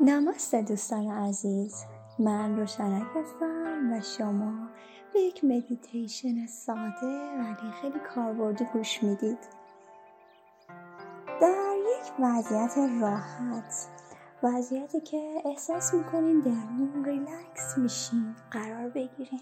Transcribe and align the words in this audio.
نمسته 0.00 0.62
دوستان 0.62 1.10
عزیز 1.10 1.84
من 2.18 2.56
روشنک 2.56 3.06
هستم 3.14 3.92
و 3.92 4.00
شما 4.00 4.68
به 5.12 5.20
یک 5.20 5.44
مدیتیشن 5.44 6.46
ساده 6.46 7.30
ولی 7.38 7.72
خیلی 7.82 7.98
کاربردی 8.14 8.64
گوش 8.72 9.02
می‌دید. 9.02 9.38
در 11.40 11.74
یک 11.76 12.12
وضعیت 12.20 12.78
راحت 13.00 13.88
وضعیتی 14.42 15.00
که 15.00 15.42
احساس 15.44 15.94
می‌کنین 15.94 16.40
درون 16.40 17.04
ریلکس 17.04 17.78
میشین 17.78 18.34
قرار 18.50 18.88
بگیرین. 18.88 19.40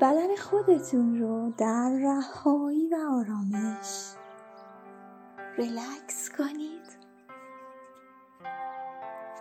بدن 0.00 0.36
خودتون 0.36 1.20
رو 1.20 1.52
در 1.58 1.90
رهایی 2.02 2.88
و 2.88 2.96
آرامش 3.10 4.14
ریلکس 5.58 6.30
کنید. 6.38 7.03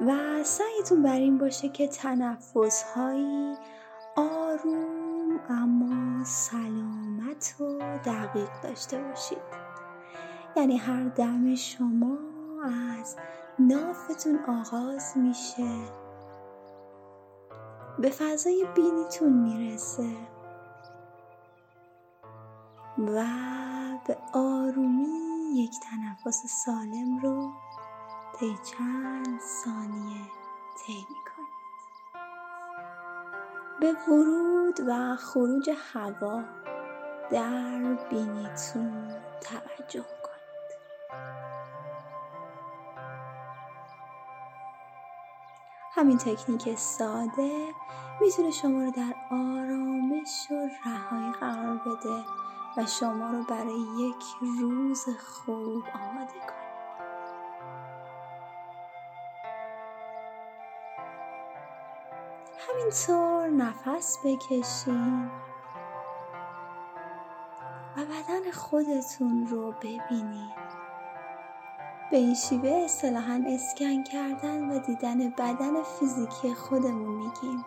و 0.02 0.44
سعیتون 0.44 1.04
بر 1.04 1.16
این 1.16 1.38
باشه 1.38 1.70
که 1.70 1.88
تنفس 1.88 2.84
هایی 2.84 3.56
آروم 4.16 5.40
اما 5.50 6.24
سلامت 6.24 7.56
و 7.60 7.80
دقیق 8.06 8.62
داشته 8.64 8.98
باشید. 8.98 9.38
یعنی 10.56 10.78
هر 10.78 11.04
دم 11.04 11.56
شما 11.56 12.18
از 13.00 13.16
نافتون 13.60 14.40
آغاز 14.48 15.18
میشه. 15.18 15.72
به 18.00 18.10
فضای 18.10 18.66
بینیتون 18.76 19.34
می‌رسه. 19.34 20.16
و 22.98 23.26
به 24.08 24.18
آرومی 24.34 25.08
یک 25.56 25.72
تنفس 25.80 26.42
سالم 26.66 27.20
رو 27.22 27.52
طی 28.44 28.58
چند 28.64 29.40
ثانیه 29.40 30.26
طی 30.76 31.08
می‌کنید 31.10 31.54
به 33.80 33.94
ورود 34.08 34.80
و 34.88 35.16
خروج 35.16 35.70
هوا 35.94 36.44
در 37.32 37.98
بینیتون 38.10 39.16
توجه 39.42 40.04
کنید. 40.04 40.74
همین 45.96 46.18
تکنیک 46.18 46.76
ساده 46.76 47.74
می‌تونه 48.22 48.52
شما 48.52 48.84
رو 48.84 48.92
در 48.92 49.16
آرامش 49.32 50.48
و 50.52 50.70
رهایی 50.86 51.32
قرار 51.32 51.78
بده 51.78 52.26
و 52.78 52.86
شما 52.86 53.32
رو 53.32 53.44
برای 53.44 53.80
یک 54.00 54.24
روز 54.60 55.06
خوب 55.20 55.84
آماده 55.94 56.40
کنه. 56.48 56.63
همینطور 62.70 63.48
نفس 63.48 64.18
بکشین 64.26 65.32
و 67.98 68.06
بدن 68.06 68.52
خودتون 68.52 69.48
رو 69.48 69.72
ببینید 69.72 70.74
به 72.12 72.18
این 72.18 72.36
شیوه 72.36 72.70
اصطلاحا 72.70 73.44
اسکن 73.48 74.04
کردن 74.04 74.70
و 74.70 74.80
دیدن 74.80 75.30
بدن 75.30 75.84
فیزیکی 75.84 76.54
خودمون 76.54 77.16
میگیم. 77.16 77.66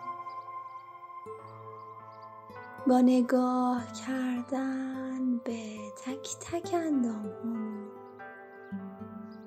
با 2.87 3.01
نگاه 3.01 3.81
کردن 3.91 5.37
به 5.37 5.63
تک 6.05 6.37
تک 6.39 6.73
انداممون 6.73 7.87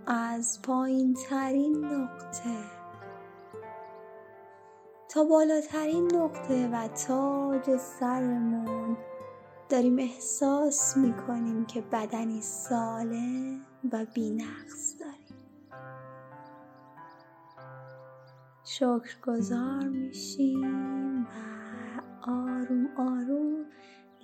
از 0.06 0.62
پایین 0.62 1.14
ترین 1.14 1.84
نقطه 1.84 2.79
تا 5.12 5.24
بالاترین 5.24 6.16
نقطه 6.16 6.68
و 6.72 6.88
تاج 6.88 7.76
سرمون. 7.76 8.96
داریم 9.68 9.98
احساس 9.98 10.96
می‌کنیم 10.96 11.66
که 11.66 11.80
بدنی 11.80 12.40
سالم 12.40 13.60
و 13.92 14.06
بینقص 14.14 15.00
داریم. 15.00 15.40
شکرگزار 18.64 19.88
میشیم 19.88 21.22
و 21.22 21.26
آروم 22.22 22.88
آروم 22.96 23.66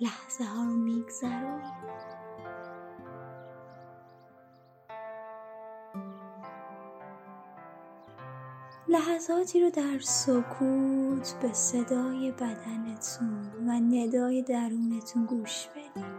لحظه 0.01 0.43
ها 0.43 0.63
رو 0.63 0.75
میگذرونیم. 0.75 2.16
لحظاتی 8.89 9.61
رو 9.61 9.69
در 9.69 9.99
سکوت 9.99 11.35
به 11.41 11.53
صدای 11.53 12.31
بدنتون 12.31 13.67
و 13.67 13.71
ندای 13.71 14.41
درونتون 14.41 15.25
گوش 15.25 15.67
بدید. 15.67 16.17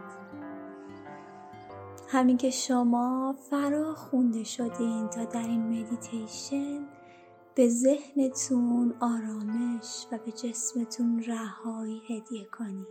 همین 2.08 2.36
که 2.36 2.50
شما 2.50 3.36
فرا 3.50 3.94
خونده 3.94 4.44
شدین 4.44 5.08
تا 5.08 5.24
در 5.24 5.46
این 5.46 5.62
مدیتیشن 5.62 6.86
به 7.54 7.68
ذهنتون 7.68 8.94
آرامش 9.00 10.06
و 10.12 10.18
به 10.18 10.32
جسمتون 10.32 11.22
رهایی 11.22 12.02
هدیه 12.08 12.44
کنید. 12.44 12.86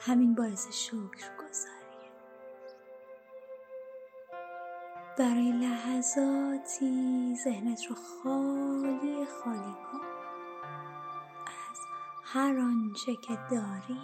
همین 0.00 0.34
باعث 0.34 0.66
شکر 0.70 1.30
گذاریه 1.38 1.77
برای 5.18 5.52
لحظاتی 5.52 7.34
ذهنت 7.44 7.84
رو 7.86 7.94
خالی 7.94 9.26
خالی 9.26 9.74
کن. 9.92 10.00
از 11.46 11.78
هر 12.24 12.58
آنچه 12.58 13.16
که 13.16 13.38
داری. 13.50 14.00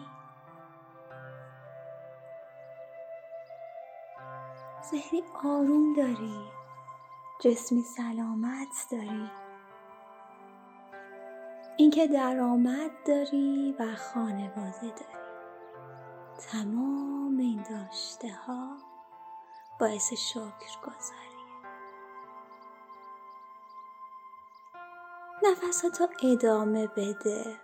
ذهنی 4.90 5.22
آروم 5.44 5.92
داری. 5.96 6.40
جسمی 7.40 7.82
سلامت 7.82 8.86
داری. 8.90 9.30
اینکه 11.76 12.06
درآمد 12.06 12.90
داری 13.06 13.74
و 13.78 13.96
خانواده 13.96 14.80
داری. 14.80 15.24
تمام 16.38 17.38
این 17.38 17.62
داشته 17.70 18.32
ها 18.46 18.93
باعث 19.80 20.12
شکر 20.12 20.80
گذاری. 20.82 21.24
نفساتو 25.42 26.08
ادامه 26.22 26.86
بده. 26.86 27.60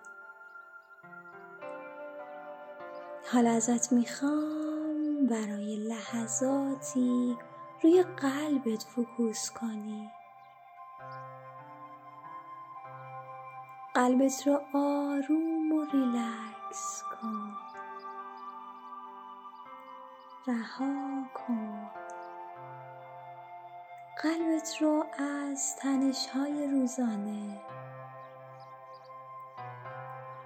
حالا 3.33 3.51
ازت 3.51 3.93
می‌خوام 3.93 5.27
برای 5.27 5.77
لحظاتی 5.77 7.39
روی 7.83 8.03
قلبت 8.03 8.83
فکوس 8.83 9.51
کنی. 9.51 10.11
قلبت 13.95 14.47
رو 14.47 14.61
آروم 14.75 15.73
و 15.73 15.85
ریلکس 15.93 17.03
کن. 17.03 17.70
رها 20.47 21.23
کن. 21.35 21.91
قلبت 24.23 24.77
رو 24.81 25.05
از 25.19 25.77
تنش 25.77 26.27
های 26.27 26.67
روزانه. 26.67 27.61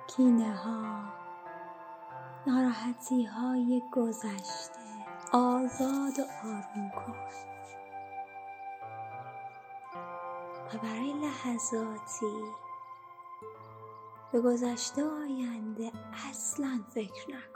کینه 0.06 0.56
ها 0.56 1.04
ناراحتی 2.46 3.24
های 3.24 3.82
گذشته. 3.92 4.80
آزاد 5.32 6.18
و 6.18 6.24
آروم 6.44 6.90
کن. 6.90 7.14
و 10.74 10.78
برای 10.82 11.12
لحظاتی 11.12 12.44
به 14.32 14.40
گذشته 14.40 15.04
آینده 15.04 15.92
اصلا 16.30 16.80
فکر 16.90 17.30
نکن. 17.30 17.53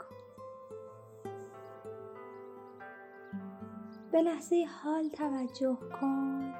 به 4.11 4.21
لحظه 4.21 4.65
حال 4.83 5.09
توجه 5.09 5.77
کن 6.01 6.53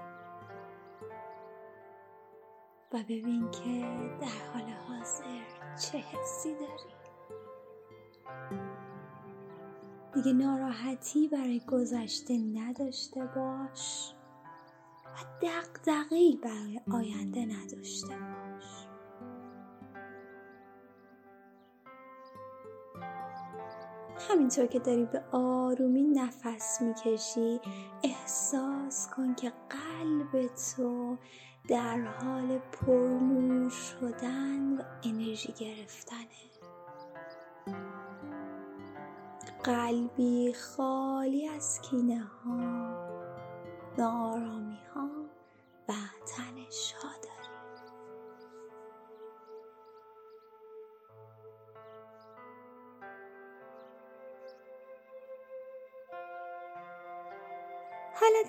و 2.93 3.03
ببین 3.03 3.51
که 3.51 3.81
در 4.21 4.53
حال 4.53 4.69
حاضر 4.87 5.43
چه 5.81 5.97
حسی 5.97 6.53
داری. 6.53 6.99
دیگه 10.13 10.33
ناراحتی 10.33 11.27
برای 11.27 11.59
گذشته 11.59 12.37
نداشته 12.37 13.25
باش 13.35 14.13
و 15.05 15.17
دقدقی 15.41 16.39
برای 16.43 16.81
آینده 16.91 17.45
نداشته 17.45 18.07
باش. 18.07 18.48
همینطور 24.29 24.65
که 24.65 24.79
داری 24.79 25.05
به 25.05 25.23
آرومی 25.31 26.03
نفس 26.03 26.81
می‌کشی 26.81 27.59
احساس 28.03 29.09
کن 29.09 29.35
که 29.35 29.53
قلب 29.69 30.47
تو 30.47 31.17
در 31.67 32.01
حال 32.01 32.57
پرنور 32.57 33.69
شدن 33.69 34.77
و 34.77 34.83
انرژی 35.03 35.53
گرفتنه. 35.59 36.49
قلبی 39.63 40.53
خالی 40.53 41.47
از 41.47 41.81
کینه 41.81 42.19
ها 42.19 42.59
نارامی 43.97 44.79
ها 44.95 45.18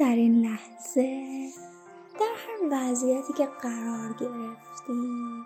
در 0.01 0.15
این 0.17 0.47
لحظه 0.47 1.51
در 2.21 2.33
هر 2.37 2.59
وضعیتی 2.71 3.33
که 3.33 3.47
قرار 3.47 4.13
گرفتی 4.13 5.45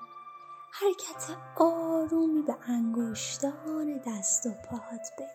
حرکت 0.71 1.37
آرومی 1.56 2.43
به 2.43 2.56
انگشتان 2.69 4.01
دست 4.06 4.47
و 4.47 4.51
پاهات 4.51 5.12
بده. 5.19 5.29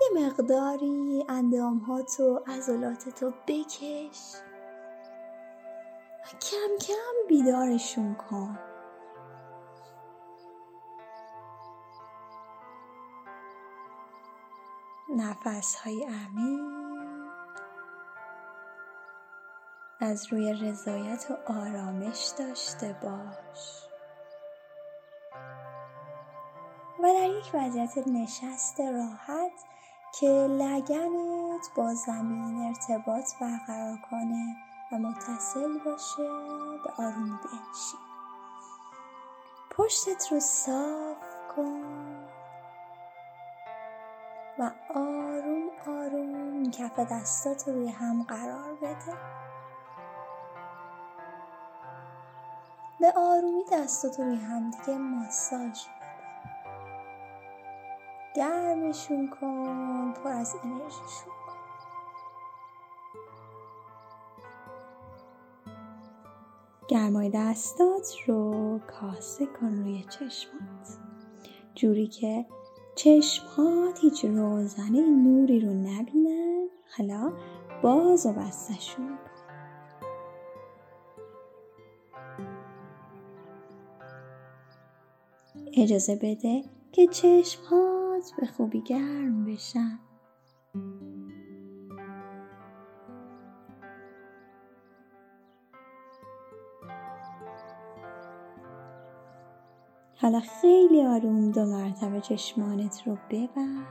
یه 0.00 0.26
مقداری 0.26 1.24
اندامهات 1.28 2.20
و 2.20 2.40
عضلاتتو 2.46 3.32
بکش 3.46 4.34
و 6.24 6.38
کم 6.38 6.86
کم 6.86 7.28
بیدارشون 7.28 8.14
کن. 8.14 8.58
نفس 15.16 15.74
های 15.74 16.04
عمیق 16.04 16.76
از 20.00 20.32
روی 20.32 20.52
رضایت 20.52 21.26
و 21.30 21.52
آرامش 21.52 22.32
داشته 22.38 22.96
باش. 23.02 23.86
و 27.02 27.02
در 27.02 27.30
یک 27.30 27.50
وضعیت 27.54 27.98
نشست 28.08 28.80
راحت 28.80 29.52
که 30.20 30.26
لگنت 30.50 31.68
با 31.76 31.94
زمین 31.94 32.66
ارتباط 32.66 33.24
برقرار 33.40 33.98
کنه 34.10 34.56
و 34.92 34.98
متصل 34.98 35.78
باشه 35.84 36.28
به 36.84 37.02
آرومی 37.02 37.30
بنشین. 37.30 38.00
پشتت 39.70 40.32
رو 40.32 40.40
صاف 40.40 41.16
کن. 41.56 42.15
و 44.58 44.70
آروم 44.94 45.70
آروم 45.86 46.70
کف 46.70 46.98
دستات 46.98 47.68
رو 47.68 47.74
روی 47.74 47.88
هم 47.88 48.22
قرار 48.22 48.74
بده. 48.74 49.16
به 53.00 53.12
آرومی 53.16 53.64
دستات 53.72 54.20
رو 54.20 54.26
روی 54.26 54.36
هم 54.36 54.70
دیگه 54.70 54.98
ماساژ 54.98 55.80
گرمشون 58.36 59.28
کن 59.28 60.12
پر 60.12 60.30
از 60.30 60.56
انرژیشون 60.64 61.32
کن. 61.46 61.56
گرمای 66.88 67.30
دستات 67.34 68.14
رو 68.26 68.78
کاسه 68.78 69.46
کن 69.46 69.66
روی 69.66 70.02
چشمات. 70.02 70.98
جوری 71.74 72.06
که 72.06 72.46
چشمات 72.96 74.00
هیچ 74.00 74.24
روزنه 74.24 75.00
نوری 75.00 75.60
رو 75.60 75.74
نبینن. 75.74 76.66
حالا 76.96 77.32
باز 77.82 78.26
و 78.26 78.32
بستشون 78.32 79.18
اجازه 85.72 86.16
بده 86.16 86.62
که 86.92 87.06
چشم 87.06 87.60
به 88.40 88.46
خوبی 88.46 88.80
گرم 88.80 89.44
بشن. 89.44 89.98
حالا 100.22 100.40
خیلی 100.40 101.06
آروم 101.06 101.50
دو 101.50 101.64
مرتبه 101.64 102.20
چشمانت 102.20 103.02
رو 103.06 103.18
ببر 103.30 103.82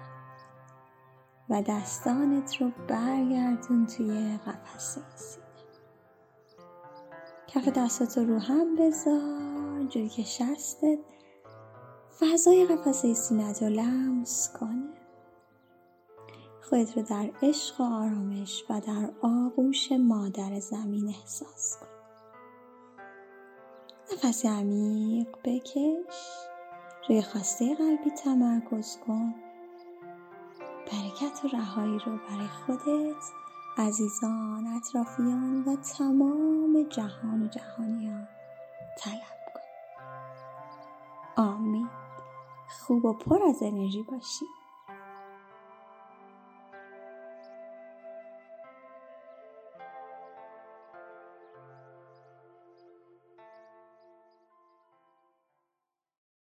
و 1.50 1.62
دستانت 1.62 2.62
رو 2.62 2.72
برگردون 2.88 3.86
توی 3.86 4.38
قفسه 4.38 5.02
سینه. 5.16 5.46
کف 7.48 7.68
دستات 7.68 8.18
رو 8.18 8.40
هم 8.40 8.76
بذار 8.76 9.84
جوری 9.84 10.10
که 10.10 10.24
شستت 10.24 11.00
فضای 12.20 12.66
قفسه 12.66 13.14
سینت 13.14 13.64
رو 13.64 13.70
لمس 13.70 14.54
کنه. 14.60 14.90
خودت 16.70 16.98
رو 16.98 17.04
در 17.04 17.32
عشق 17.42 17.82
و 17.82 17.84
آرامش 17.84 18.64
و 18.70 18.80
در 18.80 19.10
آغوش 19.22 19.92
مادر 19.92 20.60
زمین 20.60 21.08
احساس 21.08 21.78
کن. 21.80 21.95
نفس 24.14 24.46
عمیق 24.46 25.28
بکش. 25.44 26.16
روی 27.10 27.22
خواسته 27.22 27.76
قلبی 27.76 28.10
تمرکز 28.10 28.98
کن. 29.08 29.36
برکت 30.86 31.46
و 31.46 31.48
رهایی 31.48 32.00
رو 32.00 32.18
برای 32.18 32.48
خودت 32.48 33.24
عزیزان 33.78 34.68
اطرافیان 34.68 35.64
و 35.64 35.76
تمام 35.76 36.84
جهان 36.90 37.44
و 37.44 37.48
جهانیان 37.48 38.28
طلب 38.98 39.38
کن. 39.54 39.62
آمین. 41.44 41.90
خوب 42.70 43.06
و 43.06 43.14
پر 43.14 43.44
از 43.44 43.64
انرژی 43.64 44.04
باشی. 44.04 44.46